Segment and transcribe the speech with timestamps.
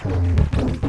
[0.00, 0.87] Thank you.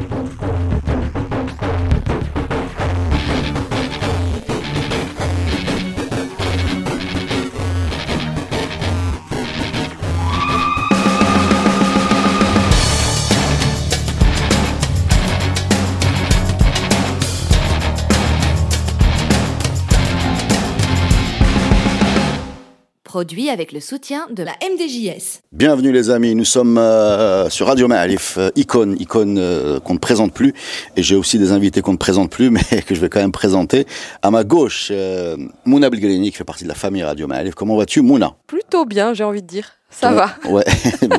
[23.20, 25.42] Produit avec le soutien de la MDJS.
[25.52, 29.98] Bienvenue les amis, nous sommes euh, sur Radio Ma'alif, euh, icône, icône euh, qu'on ne
[29.98, 30.54] présente plus.
[30.96, 33.30] Et j'ai aussi des invités qu'on ne présente plus, mais que je vais quand même
[33.30, 33.86] présenter.
[34.22, 37.54] À ma gauche, euh, Mouna Belgrini, qui fait partie de la famille Radio Ma'alif.
[37.54, 38.36] Comment vas-tu Mouna?
[38.46, 39.70] Plutôt bien, j'ai envie de dire.
[39.90, 40.30] Ça va.
[40.48, 40.64] Ouais,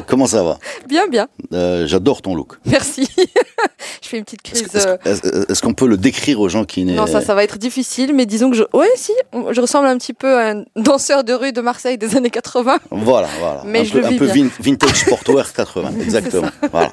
[0.07, 0.57] comment ça va?
[0.87, 1.27] Bien, bien.
[1.53, 2.53] Euh, J'adore ton look.
[2.65, 3.07] Merci.
[4.01, 4.67] je fais une petite crise.
[4.75, 6.83] euh, est-ce- qu'on peut le décrire aux gens qui.
[6.85, 8.63] Non, ça, ça va être difficile, mais disons que je.
[8.73, 9.11] Ouais, si,
[9.51, 12.79] je ressemble un petit peu à un danseur de rue de Marseille des années 80.
[12.91, 13.61] Voilà, voilà.
[13.65, 14.45] Mais un je peu, le un vis peu bien.
[14.45, 16.49] vin- vintage sportwear 80, exactement.
[16.71, 16.91] Voilà.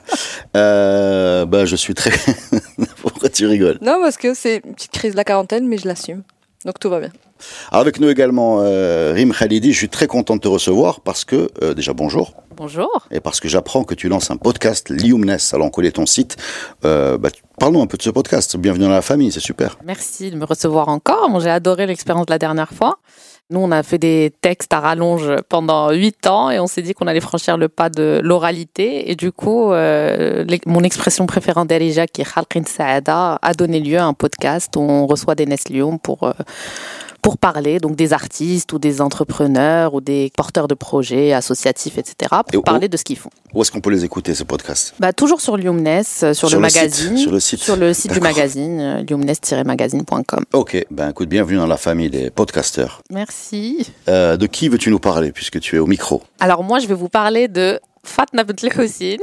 [0.57, 2.11] Euh, bah, je suis très.
[3.03, 5.87] Pourquoi tu rigoles Non, parce que c'est une petite crise de la quarantaine, mais je
[5.89, 6.23] l'assume.
[6.69, 7.09] Donc tout va bien.
[7.73, 9.73] Avec nous également euh, Rim Khalidi.
[9.73, 13.07] Je suis très content de te recevoir parce que euh, déjà bonjour Bonjour.
[13.11, 15.39] et parce que j'apprends que tu lances un podcast Liumnes.
[15.55, 16.37] Alors on connaît ton site.
[16.85, 18.59] Euh, bah, Parlons un peu de ce podcast.
[18.59, 19.79] Bienvenue dans la famille, c'est super.
[19.83, 21.41] Merci de me recevoir encore.
[21.41, 22.99] J'ai adoré l'expérience de la dernière fois.
[23.51, 26.93] Nous, on a fait des textes à rallonge pendant huit ans et on s'est dit
[26.93, 29.11] qu'on allait franchir le pas de l'oralité.
[29.11, 33.97] Et du coup, euh, mon expression préférée d'Alija, qui est Khalqin Saada, a donné lieu
[33.97, 36.33] à un podcast où on reçoit des Neslium pour, euh,
[37.29, 42.15] pour parler, donc des artistes ou des entrepreneurs ou des porteurs de projets associatifs, etc.,
[42.31, 43.29] pour Et où- parler de ce qu'ils font.
[43.53, 46.03] Où est-ce qu'on peut les écouter ces podcasts Bah, toujours sur Lumnes, euh,
[46.35, 47.17] sur, Sur le, le site, magazine.
[47.19, 47.61] sur le site.
[47.61, 50.45] Sur le site du magazine, euh, lumnes-magazine.com.
[50.55, 53.03] Ok, ben écoute, bienvenue dans la famille des podcasteurs.
[53.11, 53.87] Merci.
[54.09, 56.23] Euh, de qui veux-tu nous parler puisque tu es au micro?
[56.41, 59.17] Alors moi, je vais vous parler de Fatna Bint Hussein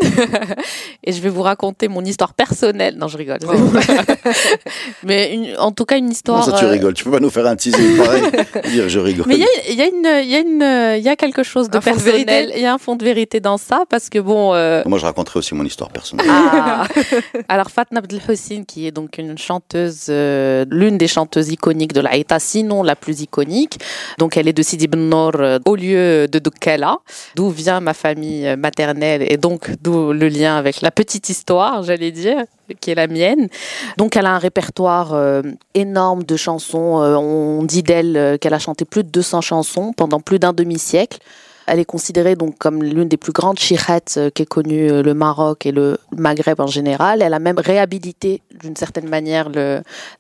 [1.04, 2.96] et je vais vous raconter mon histoire personnelle.
[2.98, 3.40] Non, je rigole.
[5.04, 6.44] Mais une- en tout cas, une histoire.
[6.44, 6.94] Comment ça tu euh, rigoles?
[6.94, 8.24] Tu peux pas nous faire un teasing pareil?
[8.72, 9.26] Dire je rigole.
[9.28, 11.70] Mais il y y, a une- il y, a une- il y a quelque chose
[11.70, 12.26] de Un fond de personnel.
[12.26, 14.54] vérité Il y a un fond de vérité dans ça parce que bon.
[14.54, 16.28] euh, Moi je raconterai aussi mon histoire personnelle.
[16.30, 16.88] Ah.
[17.50, 22.02] Alors Fatna Abdel Hussein, qui est donc une chanteuse, euh, l'une des chanteuses iconiques de
[22.02, 23.80] la Haïta, sinon la plus iconique.
[24.20, 26.98] Donc elle est de Sidi Ben euh, au lieu de Doukela,
[27.36, 32.12] d'où vient ma famille euh, et donc d'où le lien avec la petite histoire, j'allais
[32.12, 32.44] dire,
[32.82, 33.48] qui est la mienne.
[33.98, 35.42] Donc elle a un répertoire euh,
[35.74, 37.02] énorme de chansons.
[37.02, 40.54] Euh, on dit d'elle euh, qu'elle a chanté plus de 200 chansons pendant plus d'un
[40.54, 41.20] demi-siècle.
[41.68, 45.14] Elle est considérée donc comme l'une des plus grandes chirettes euh, qu'ait connu euh, le
[45.14, 47.22] Maroc et le Maghreb en général.
[47.22, 49.50] Elle a même réhabilité d'une certaine manière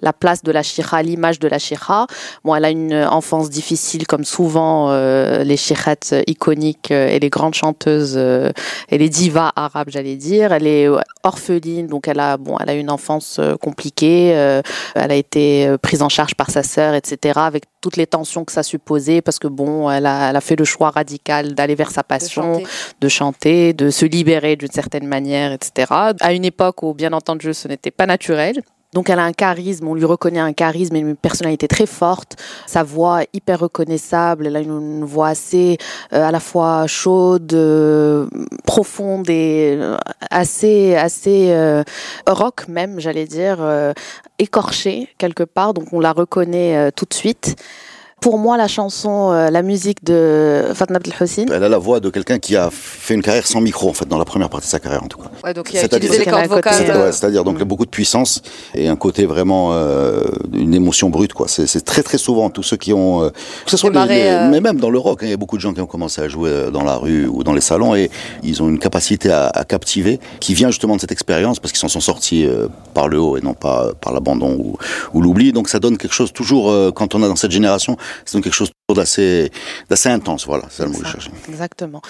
[0.01, 2.07] la place de la chira, l'image de la chira.
[2.43, 7.29] Bon, elle a une enfance difficile comme souvent euh, les chirettes iconiques euh, et les
[7.29, 8.51] grandes chanteuses euh,
[8.89, 10.51] et les divas arabes, j'allais dire.
[10.53, 14.33] Elle est euh, orpheline, donc elle a bon, elle a une enfance euh, compliquée.
[14.35, 14.61] euh,
[14.95, 17.39] elle a été euh, prise en charge par sa sœur, etc.
[17.43, 20.89] Avec toutes les tensions que ça supposait, parce que bon, elle a fait le choix
[20.89, 22.67] radical d'aller vers sa De passion, chanter.
[23.01, 25.93] de chanter, de se libérer d'une certaine manière, etc.
[26.19, 28.61] À une époque où, bien entendu, ce n'était pas naturel.
[28.95, 32.37] Donc elle a un charisme, on lui reconnaît un charisme et une personnalité très forte,
[32.65, 35.77] sa voix est hyper reconnaissable, elle a une, voix assez
[36.13, 38.25] euh, à la fois chaude, euh,
[38.65, 39.97] profonde et euh,
[40.31, 41.83] assez assez euh,
[42.25, 43.57] rock même, j'allais dire,
[44.39, 47.57] écorchée quelque part, donc on la reconnaît tout de suite.
[48.21, 51.99] Pour moi, la chanson, euh, la musique de Fatna Abdel Hussein, Elle a la voix
[51.99, 54.65] de quelqu'un qui a fait une carrière sans micro en fait dans la première partie
[54.65, 55.29] de sa carrière en tout cas.
[55.43, 56.73] Ouais, donc il a C'est-à-dire- utilisé les cordes a vocales.
[56.89, 58.41] Euh, ouais, C'est-à-dire donc beaucoup de puissance
[58.73, 61.47] et un côté vraiment euh, une émotion brute quoi.
[61.47, 64.49] C'est c'est très très souvent tous ceux qui ont euh, que ce soit les- euh,
[64.49, 66.19] mais même dans le rock, hein, il y a beaucoup de gens qui ont commencé
[66.21, 68.09] à jouer euh, dans la rue ou dans les salons et
[68.41, 71.79] ils ont une capacité à, à captiver qui vient justement de cette expérience parce qu'ils
[71.81, 74.77] s'en sont sortis euh, par le haut et non pas euh, par l'abandon ou,
[75.13, 75.51] ou l'oubli.
[75.53, 78.41] Donc ça donne quelque chose toujours euh, quand on est dans cette génération, ça donne
[78.43, 79.51] quelque chose d'assez
[79.89, 80.45] d'assez intense.
[80.45, 81.31] Voilà, c'est le mot que je cherchais.
[81.49, 82.01] Exactement.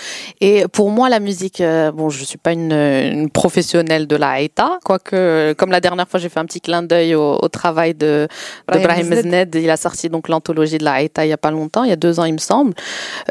[0.41, 4.31] Et pour moi, la musique, euh, bon, je suis pas une, une professionnelle de la
[4.31, 7.93] Haïta, quoique, comme la dernière fois, j'ai fait un petit clin d'œil au, au travail
[7.93, 8.27] de,
[8.73, 9.07] de Brahim.
[9.07, 9.55] Mezned.
[9.55, 11.93] Il a sorti donc l'anthologie de la Haïta il y a pas longtemps, il y
[11.93, 12.73] a deux ans, il me semble.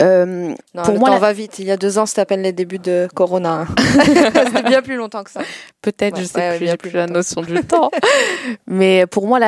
[0.01, 1.59] Euh, Non, Pour le moi, temps la- va vite.
[1.59, 3.67] Il y a deux ans, c'était à peine les débuts de Corona.
[3.69, 3.75] hein.
[4.47, 5.41] c'était bien plus longtemps que ça.
[5.83, 7.91] Peut-être, Ouais, je sais ouais, plus, bien j'ai plus plus la notion du temps.
[8.67, 9.39] Mais pour moi,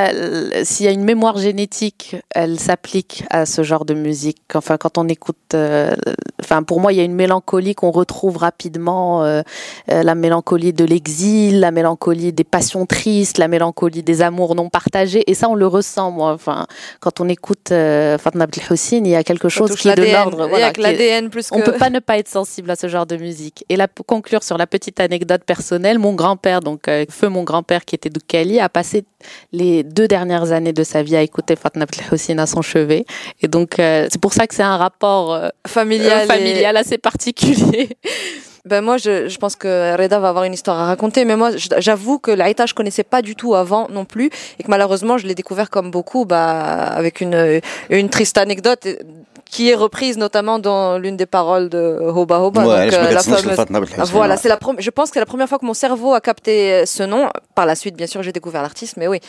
[0.64, 4.38] s'il y a une mémoire génétique, elle s'applique à ce genre de musique.
[4.54, 5.94] Enfin, quand on écoute, euh,
[6.42, 9.42] enfin, pour moi, il y a une mélancolie qu'on retrouve rapidement, euh,
[9.90, 14.68] euh, la mélancolie de l'exil, la mélancolie des passions tristes, la mélancolie des amours non
[14.68, 15.24] partagés.
[15.30, 16.32] Et ça, on le ressent, moi.
[16.32, 16.66] Enfin,
[17.00, 20.42] quand on écoute euh, Fatma Abdelhoussine, il y a quelque chose qui est de l'ordre.
[20.42, 21.56] Il y Voilà, l'ADN plus que.
[21.56, 23.64] on peut pas ne pas être sensible à ce genre de musique.
[23.68, 27.44] Et là, pour conclure sur la petite anecdote personnelle, mon grand-père, donc euh, feu mon
[27.44, 29.04] grand-père qui était d'Oukali, a passé
[29.52, 32.95] les deux dernières années de sa vie à écouter Fatna Hussein à son chevet.
[33.42, 36.26] Et donc, euh, c'est pour ça que c'est un rapport euh, familial.
[36.30, 37.90] euh, et- assez particulier.
[38.64, 41.50] Ben moi, je, je pense que Reda va avoir une histoire à raconter, mais moi,
[41.78, 44.28] j'avoue que l'Aïta, je connaissais pas du tout avant non plus,
[44.58, 47.60] et que malheureusement, je l'ai découvert comme beaucoup, bah, avec une,
[47.90, 48.88] une triste anecdote
[49.48, 52.62] qui est reprise notamment dans l'une des paroles de Hoba Hoba.
[52.62, 53.22] Ouais, donc, Alesh euh, la
[53.54, 56.20] fameuse- voilà, c'est la je pense que c'est la première fois que mon cerveau a
[56.20, 57.28] capté ce nom.
[57.54, 59.20] Par la suite, bien sûr, j'ai découvert l'artiste, mais oui,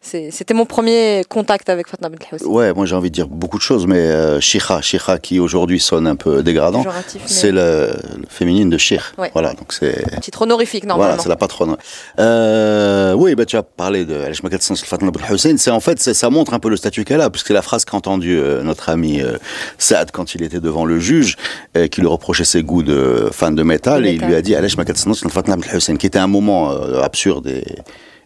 [0.00, 2.46] c'était mon premier contact avec Fatna Ben Houssen.
[2.46, 5.80] Ouais, moi j'ai envie de dire beaucoup de choses, mais euh, Shikha, Shikha qui aujourd'hui
[5.80, 9.14] sonne un peu dégradant, Péjoratif, mais- c'est le, le féminine de Shir.
[9.18, 9.30] Ouais.
[9.32, 11.22] Voilà, donc c'est Titre honorifique, Voilà, normalement.
[11.22, 11.76] c'est la patronne.
[12.20, 15.56] Euh, oui, bah, tu as parlé de Magatsans Fatna Hussein.
[15.58, 17.62] C'est en fait, c'est- ça montre un peu le statut qu'elle a, puisque c'est la
[17.62, 19.38] phrase qu'a entendue euh, notre ami euh,
[19.78, 21.36] Saad quand il était devant le juge,
[21.76, 24.54] euh, qui lui reprochait ses goûts de fan de métal, et il lui a dit
[24.76, 26.70] Magatsans Fatna Hussein, qui était un moment
[27.02, 27.64] absurde et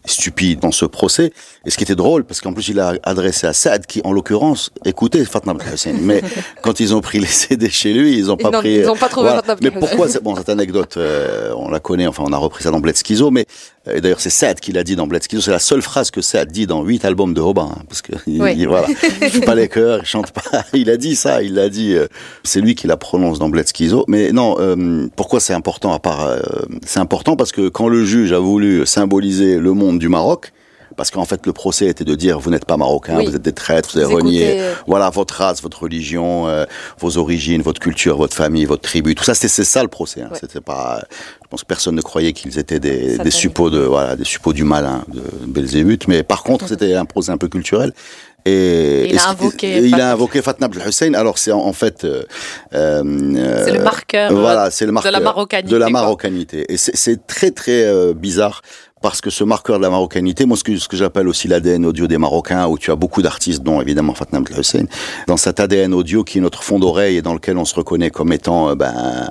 [0.04, 1.32] stupide dans ce procès.
[1.66, 4.12] Et ce qui était drôle, parce qu'en plus il a adressé à Saad, qui en
[4.12, 5.94] l'occurrence écoutait Fatna Hussein.
[6.00, 6.22] Mais
[6.62, 8.76] quand ils ont pris les CD chez lui, ils ont Ils pas n'ont- pris.
[8.76, 9.42] ils ont pas trouvé voilà.
[9.62, 12.80] Mais pourquoi Bon, cette anecdote, euh, on la connaît, enfin on a repris ça dans
[12.80, 13.44] Bled Schizo, mais
[13.88, 16.22] euh, d'ailleurs c'est Saad qui l'a dit dans Bled Schizo, c'est la seule phrase que
[16.22, 18.54] Saad dit dans huit albums de Robin, hein, parce que il, Oui.
[18.56, 18.86] il- voilà,
[19.22, 20.42] il fait pas les chœurs, il chante pas,
[20.72, 22.06] il a dit ça, il l'a dit, euh,
[22.42, 25.98] c'est lui qui la prononce dans Bled Schizo, mais non, euh, pourquoi c'est important à
[25.98, 26.40] part, euh,
[26.86, 30.52] c'est important parce que quand le juge a voulu symboliser le monde du Maroc,
[30.96, 33.26] parce qu'en fait le procès était de dire vous n'êtes pas marocain, Oui.
[33.26, 36.64] vous êtes des traîtres, vous avez renié euh, voilà votre race, votre religion, euh,
[36.98, 40.22] vos origines, votre culture, votre famille, votre tribu, tout ça c'est ça le procès.
[40.22, 40.30] Hein.
[40.32, 40.38] Ouais.
[40.40, 41.00] C'était pas,
[41.42, 44.52] je pense que personne ne croyait qu'ils étaient des, des suppôts de voilà des suppôts
[44.52, 47.92] du malin de Belzébuth, mais par contre c'était un procès un peu culturel.
[48.46, 50.08] Et, Il et a invoqué il Fatna.
[50.08, 51.12] a invoqué Fatna Hussein.
[51.12, 52.22] Alors c'est en, en fait, euh,
[52.72, 56.64] euh, C'est le marqueur, Voilà, c'est le de la marqueur marocanité, De la marocanité.
[56.72, 58.62] Et c'est- c'est très très euh, bizarre
[59.02, 62.18] parce que ce marqueur de la marocanité, moi ce que, j'appelle aussi l'ADN audio des
[62.18, 64.84] Marocains, où tu as beaucoup d'artistes, dont évidemment Fatna Abdel Hussein,
[65.26, 68.10] dans cet ADN audio qui est notre fond d'oreille et dans lequel on se reconnaît
[68.10, 69.30] comme étant euh, ben,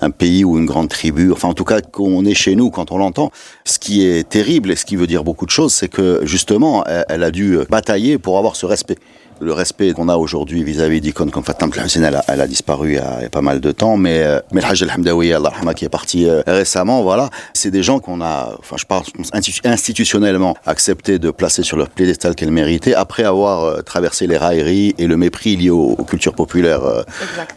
[0.00, 2.92] un pays ou une grande tribu, enfin en tout cas qu'on est chez nous quand
[2.92, 3.30] on l'entend.
[3.64, 6.84] Ce qui est terrible et ce qui veut dire beaucoup de choses, c'est que justement
[7.08, 8.96] elle a dû batailler pour avoir ce respect
[9.40, 12.90] le respect qu'on a aujourd'hui vis-à-vis d'icônes comme Abdel Hussein, elle a, elle a disparu
[12.90, 14.82] il y a, il y a pas mal de temps, mais, euh, mais le Hajj
[14.82, 15.32] al-Hamdawi,
[15.76, 18.84] qui est parti euh, récemment, voilà, c'est des gens qu'on a, enfin je
[19.32, 24.36] institu- institutionnellement accepté de placer sur leur piédestal qu'elles méritaient après avoir euh, traversé les
[24.36, 27.04] railleries et le mépris lié aux, aux cultures populaires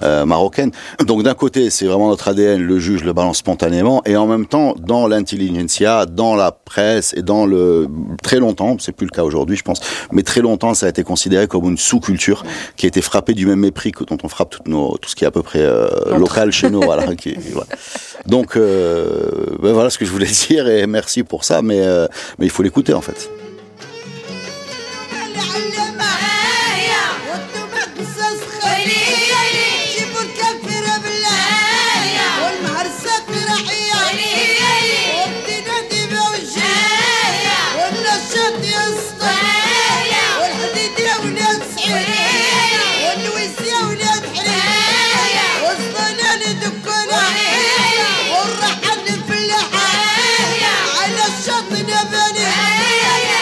[0.03, 0.71] euh, marocaines.
[1.05, 4.45] Donc d'un côté, c'est vraiment notre ADN, le juge le balance spontanément, et en même
[4.45, 7.87] temps, dans l'intelligentsia, dans la presse et dans le
[8.21, 9.79] très longtemps, c'est plus le cas aujourd'hui, je pense,
[10.11, 12.43] mais très longtemps, ça a été considéré comme une sous-culture
[12.77, 15.23] qui a été frappée du même mépris que dont on frappe nos, tout ce qui
[15.23, 17.15] est à peu près euh, local chez nous, voilà.
[17.15, 17.67] qui- voilà.
[18.25, 19.29] Donc euh,
[19.61, 22.07] ben voilà ce que je voulais dire et merci pour ça, mais euh,
[22.39, 23.29] mais il faut l'écouter en fait.
[51.42, 52.46] على الشط نباني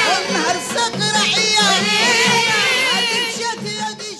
[0.09, 0.57] والنهر
[1.15, 1.61] رحية
[2.93, 4.17] هادي مشات هادي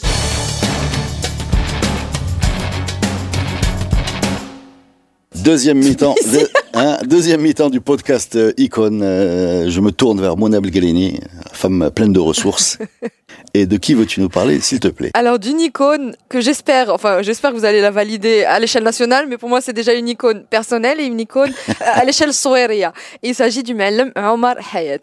[5.45, 9.01] Deuxième mi-temps, de- hein, deuxième mi-temps du podcast euh, Icône.
[9.03, 11.21] Euh, je me tourne vers Mona Belgalini,
[11.62, 12.80] femme pleine de ressources.
[13.54, 15.12] Et de qui veux-tu nous parler, s'il te plaît?
[15.14, 19.28] Alors d'une icône que j'espère, enfin j'espère que vous allez la valider à l'échelle nationale,
[19.28, 21.52] mais pour moi c'est déjà une icône personnelle et une icône
[21.82, 22.94] à l'échelle souéria.
[23.24, 25.00] Il s'agit du Ma'allem Omar Hayat.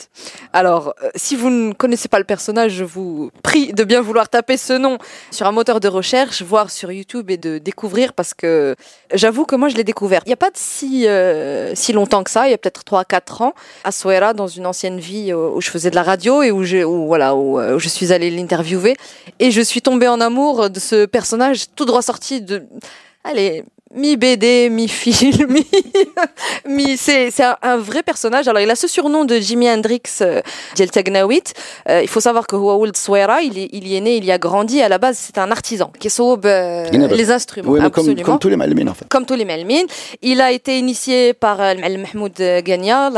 [0.52, 4.28] Alors euh, si vous ne connaissez pas le personnage, je vous prie de bien vouloir
[4.28, 4.98] taper ce nom
[5.30, 8.76] sur un moteur de recherche, voir sur YouTube et de découvrir parce que
[9.12, 10.22] j'avoue que moi je l'ai découvert.
[10.24, 12.82] Il n'y a pas de si, euh, si longtemps que ça, il y a peut-être
[12.82, 16.42] 3-4 ans, à Souera, dans une ancienne vie euh, où je faisais de la radio
[16.42, 18.96] et où voilà, où, euh, où je suis allée l'interviewer.
[19.38, 22.64] Et je suis tombée en amour de ce personnage tout droit sorti de,
[23.24, 23.64] allez,
[23.94, 25.66] mi BD, mi film, mi,
[26.66, 28.48] mi c'est c'est un, vrai personnage.
[28.48, 30.40] Alors il a ce surnom de Jimi Hendrix euh,
[30.74, 31.54] Djeltagnawit.
[31.88, 34.32] Euh, il faut savoir que Houaoul Tsouera, il, est, il y est né, il y
[34.32, 34.80] a grandi.
[34.82, 37.72] À la base, c'est un artisan qui sauve euh, les instruments.
[37.72, 37.80] Oui.
[37.90, 39.08] Comme, tous les malmines en fait.
[39.08, 39.86] Comme tous les malmines.
[40.22, 43.10] Il a été initié par euh, Mahmoud Gania,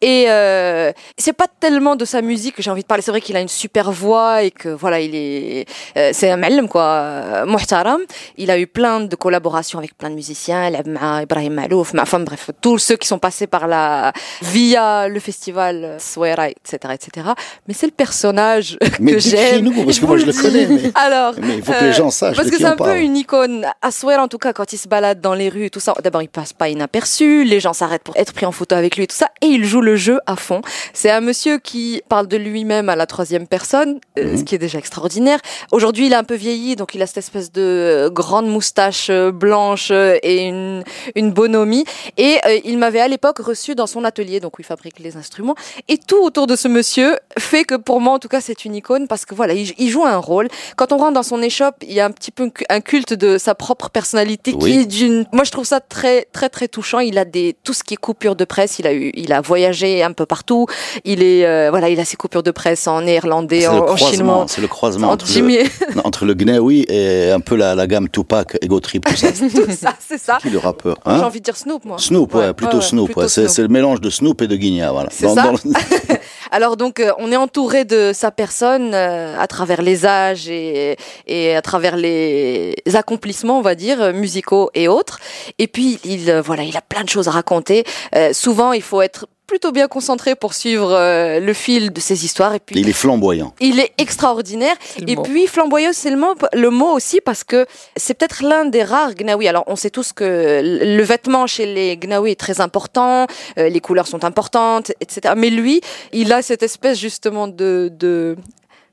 [0.00, 3.02] et euh, c'est pas tellement de sa musique que j'ai envie de parler.
[3.02, 6.36] C'est vrai qu'il a une super voix et que voilà, il est euh, c'est un
[6.36, 8.00] malm quoi, euh, muhtaram.
[8.36, 10.82] Il a eu plein de collaborations avec plein de musiciens, elle
[11.22, 14.12] Ibrahim Malouf, enfin bref, tous ceux qui sont passés par là
[14.42, 17.28] via le festival euh, Swera, etc., etc.
[17.66, 19.64] Mais c'est le personnage mais que j'aime.
[19.64, 20.66] nous parce que moi je le connais.
[20.66, 20.92] Mais...
[20.94, 22.36] Alors, il faut que les euh, gens sachent.
[22.36, 23.66] Parce que c'est un peu une icône.
[23.82, 26.22] À Swera, en tout cas, quand il se balade dans les rues, tout ça, d'abord
[26.22, 29.16] il passe pas inaperçu, les gens s'arrêtent pour être pris en photo avec lui, tout
[29.16, 30.60] ça, et il joue le jeu à fond.
[30.92, 34.38] C'est un monsieur qui parle de lui-même à la troisième personne, euh, mhm.
[34.38, 35.38] ce qui est déjà extraordinaire.
[35.72, 39.75] Aujourd'hui, il a un peu vieilli, donc il a cette espèce de grande moustache blanche
[39.90, 41.84] euh, et une, une bonhomie.
[42.16, 45.16] Et euh, il m'avait à l'époque reçu dans son atelier, donc où il fabrique les
[45.16, 45.54] instruments.
[45.88, 48.74] Et tout autour de ce monsieur fait que pour moi, en tout cas, c'est une
[48.74, 50.48] icône parce que voilà, il, il joue un rôle.
[50.76, 53.38] Quand on rentre dans son échoppe, il y a un petit peu un culte de
[53.38, 55.26] sa propre personnalité qui est d'une.
[55.32, 57.00] Moi, je trouve ça très, très, très touchant.
[57.00, 58.78] Il a des tout ce qui est coupure de presse.
[58.78, 60.66] Il a eu, il a voyagé un peu partout.
[61.04, 64.46] Il est, euh, voilà, il a ses coupures de presse en néerlandais, en, chinois.
[64.48, 65.64] c'est le croisement Entre le,
[66.04, 69.32] entre le Gnawi et un peu la, la gamme Tupac, Ego Trip, tout ça.
[69.32, 70.38] tout ça, c'est ça.
[70.40, 71.98] Qui le rappeur J'ai hein envie de dire Snoop, moi.
[71.98, 73.06] Snoop, ouais, plutôt ouais, Snoop.
[73.06, 73.28] plutôt.
[73.28, 73.50] C'est Snoop.
[73.50, 75.08] c'est le mélange de Snoop et de Guignard, voilà.
[75.10, 75.52] C'est ça
[76.50, 80.96] Alors donc euh, on est entouré de sa personne euh, à travers les âges et,
[81.26, 85.18] et à travers les accomplissements on va dire euh, musicaux et autres.
[85.58, 87.84] Et puis il euh, voilà il a plein de choses à raconter.
[88.14, 92.24] Euh, souvent il faut être plutôt bien concentré pour suivre euh, le fil de ces
[92.24, 93.54] histoires et puis Il est flamboyant.
[93.60, 94.74] il est extraordinaire.
[95.06, 95.22] Et mot.
[95.22, 99.14] puis flamboyant, c'est le mot, le mot aussi parce que c'est peut-être l'un des rares
[99.14, 99.46] Gnawi.
[99.48, 103.26] Alors on sait tous que le vêtement chez les Gnawi est très important,
[103.58, 105.34] euh, les couleurs sont importantes, etc.
[105.36, 105.80] Mais lui,
[106.12, 108.36] il a cette espèce justement de, de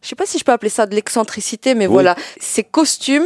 [0.01, 1.93] je sais pas si je peux appeler ça de l'excentricité, mais Oui.
[1.93, 3.25] voilà, ces costumes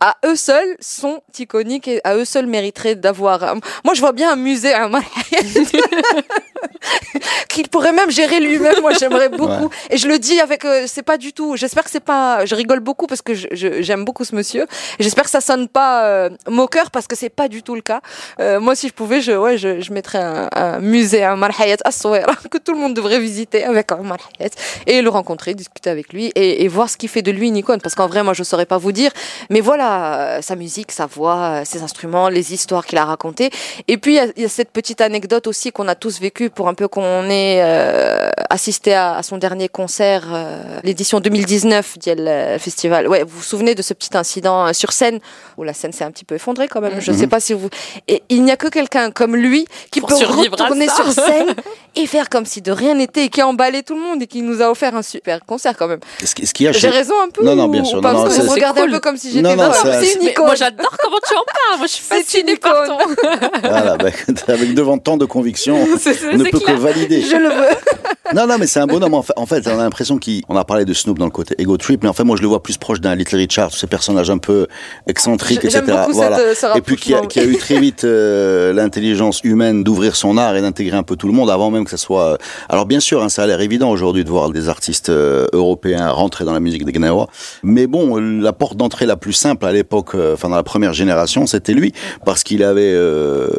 [0.00, 3.44] à eux seuls sont iconiques et à eux seuls mériteraient d'avoir.
[3.44, 5.02] un- Moi, je vois bien un musée Hayat.
[7.48, 8.80] qu'il pourrait même gérer lui-même.
[8.80, 9.70] Moi, j'aimerais beaucoup.
[9.90, 11.56] Et je le dis avec, euh, c'est pas du tout.
[11.56, 12.44] J'espère que c'est pas.
[12.44, 14.66] Je rigole beaucoup parce que j'aime beaucoup ce monsieur.
[14.98, 18.00] J'espère que ça sonne pas euh, moqueur parce que c'est pas du tout le cas.
[18.40, 21.58] Euh, moi, si je pouvais, je, ouais, je, je mettrais un, un musée à Omar
[21.60, 24.50] Hayat à Souaira, que tout le monde devrait visiter avec Omar Hayat
[24.86, 27.56] et le rencontrer, discuter avec lui et, et voir ce qui fait de lui une
[27.56, 27.80] icône.
[27.80, 29.10] Parce qu'en vrai, moi, je saurais pas vous dire.
[29.50, 33.50] Mais voilà, euh, sa musique, sa voix, euh, ses instruments, les histoires qu'il a racontées.
[33.88, 36.68] Et puis, il y y, a cette petite anecdote aussi qu'on a tous vécu pour
[36.68, 42.12] un peu qu'on ait euh, assisté à, à son dernier concert, euh, l'édition 2019 du
[42.58, 43.08] festival.
[43.08, 45.18] Ouais, vous vous souvenez de ce petit incident euh, sur scène?
[45.56, 47.00] Où la scène s'est un petit peu effondrée quand même.
[47.00, 47.68] Je ne sais pas si vous.
[48.08, 51.54] Et il n'y a que quelqu'un comme lui qui Pour peut retourner sur scène
[51.96, 54.26] et faire comme si de rien n'était et qui a emballé tout le monde et
[54.26, 56.00] qui nous a offert un super concert quand même.
[56.54, 58.12] Qu'il y a J'ai raison un peu Non, non, bien sûr, pas?
[58.12, 59.00] non, Parce non, que vous regardez c'est un peu cool.
[59.00, 60.46] comme si j'étais Non, non, c'est- icône.
[60.46, 61.78] moi j'adore comment tu en parles.
[61.78, 62.96] Moi je suis C'est une fascinée par icône.
[63.16, 63.60] ton.
[63.60, 64.10] Voilà, bah,
[64.48, 67.20] avec devant tant de conviction, C'est- c'est- ne c'est peut valider.
[67.20, 67.74] Je le veux.
[68.34, 69.12] Non, non, mais c'est un bonhomme.
[69.14, 70.42] En fait, en fait, on a l'impression qu'il.
[70.48, 72.42] On a parlé de Snoop dans le côté ego trip, mais en fait, moi, je
[72.42, 74.66] le vois plus proche d'un Little Richard, ces personnages un peu
[75.06, 75.82] excentriques, etc.
[75.86, 76.38] beaucoup voilà.
[76.38, 77.28] cette, euh, ce Et puis qui a, rapprochement.
[77.44, 81.16] qui a eu très vite euh, l'intelligence humaine d'ouvrir son art et d'intégrer un peu
[81.16, 82.32] tout le monde avant même que ça soit.
[82.32, 82.36] euh,
[82.70, 86.08] Alors bien sûr, hein, ça a l'air évident aujourd'hui de voir des artistes euh, européens
[86.08, 87.28] rentrer dans la musique des Gnawa,
[87.62, 90.94] mais bon, la porte d'entrée la plus simple à l'époque, euh, enfin dans la première
[90.94, 91.92] génération, c'était lui
[92.24, 92.98] parce qu'il avait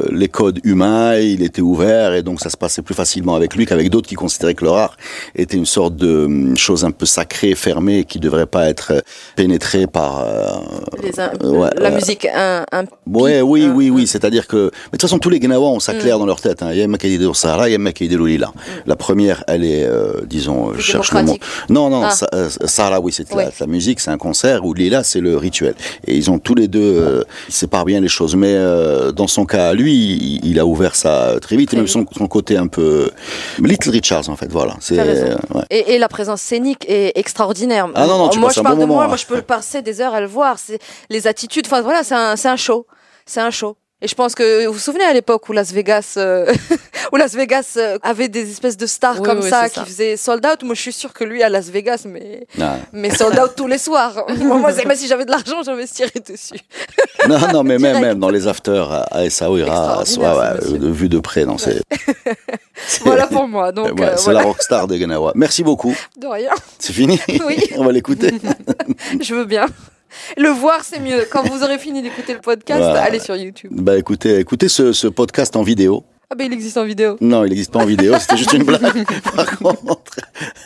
[0.10, 3.66] les codes humains, il était ouvert et donc ça se passait plus facilement avec lui
[3.66, 4.98] qu'avec d'autres qui considéraient que leur art
[5.36, 9.02] était une sorte de hum, chose un peu sacrée, fermée, qui devrait pas être euh,
[9.36, 10.48] pénétrée par euh,
[11.04, 11.12] Les
[11.48, 11.96] Ouais, la ouais.
[11.96, 14.08] musique, un, un Ouais, oui, un- oui, oui.
[14.08, 16.00] C'est-à-dire que, mais de toute façon, tous les Gnawa ont ça Mm.
[16.00, 16.64] clair dans leur tête.
[16.64, 16.70] hein.
[16.72, 18.16] Il y a un mec qui dit Sahara, il y a un mec qui dit
[18.16, 18.52] Lolila.
[18.86, 21.38] La première, elle est, euh, disons, je cherche le mot.
[21.70, 22.12] Non, non, Ah.
[22.12, 24.66] Sa- euh, Sahara, oui, c'est la, la musique, c'est un concert.
[24.66, 25.76] Ou Lila, c'est le rituel.
[26.08, 28.36] Et ils ont tous les deux, euh, ils séparent bien les choses.
[28.36, 31.70] Mais euh, dans son cas, lui, il, il a ouvert ça très vite.
[31.70, 32.85] Très et même son, son côté un peu
[33.60, 34.52] Little Richards, en fait.
[34.52, 34.76] Voilà.
[34.80, 35.00] C'est.
[35.00, 35.64] Euh, ouais.
[35.70, 37.88] Et, et la présence scénique est extraordinaire.
[37.96, 39.18] Ah non, non, tu moi je un parle bon de moi, moment, moi hein.
[39.18, 40.60] je peux passer des heures à le voir.
[40.60, 41.66] C'est les attitudes.
[41.68, 42.88] Enfin voilà, c'est un, c'est un show.
[43.26, 43.78] C'est un show.
[44.02, 46.52] Et je pense que vous vous souvenez à l'époque où Las Vegas, euh,
[47.14, 49.86] où Las Vegas euh, avait des espèces de stars Oui, comme oui, ça qui ça.
[49.86, 50.64] faisaient sold out.
[50.64, 52.76] Moi je suis sûre que lui à Las Vegas, mais Ah.
[52.92, 54.26] mais sold out tous les soirs.
[54.38, 56.60] moi, même si j'avais de l'argent, j'investirais dessus.
[57.28, 60.78] Non, non, mais même, même dans les afters à, à Essaouira, ouais, ce ouais, monsieur.
[60.78, 61.82] de vue de près, non, c'est.
[63.04, 63.72] Voilà pour moi.
[63.72, 64.42] Donc Ouais, euh, c'est voilà.
[64.42, 65.32] la rockstar des Gnawa.
[65.34, 65.96] Merci beaucoup.
[66.18, 66.52] De rien.
[66.78, 67.58] C'est fini Oui.
[67.78, 68.32] On va l'écouter.
[69.20, 69.66] Je veux bien.
[70.38, 71.26] Le voir, c'est mieux.
[71.32, 73.72] Quand vous aurez fini d'écouter le podcast, allez sur YouTube.
[73.74, 76.04] Bah écoutez, écoutez ce, ce podcast en vidéo.
[76.30, 77.18] Ah ben il existe en vidéo.
[77.22, 79.06] Non, il n'existe pas en vidéo, c'était juste une blague.
[79.36, 80.20] Par contre,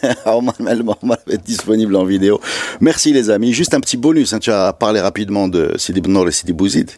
[0.26, 2.40] Arman Melman va être disponible en vidéo.
[2.80, 3.52] Merci les amis.
[3.52, 6.90] Juste un petit bonus, hein, tu as parlé rapidement de Sidi Bnor et Sidi Bouzid.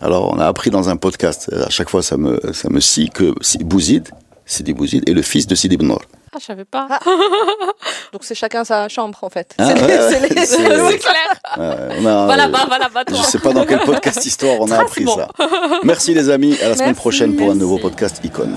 [0.00, 2.80] Alors, on a appris dans un podcast, euh, à chaque fois ça me, ça me
[2.80, 4.08] scie que Bouzid,
[4.46, 6.00] Sidi Bouzid est le fils de Sidi Bnor.
[6.34, 6.88] Ah, je savais pas.
[8.12, 9.54] Donc c'est chacun sa chambre en fait.
[9.58, 10.90] Ah, c'est ouais, les- ouais.
[10.92, 11.14] les- clair.
[11.58, 13.16] Euh, on a, Va euh, là-bas, va là-bas, toi.
[13.18, 15.28] Je sais pas dans quel podcast histoire on a appris ça.
[15.84, 18.56] Merci les amis, à la semaine Merci, prochaine pour un nouveau podcast Icône.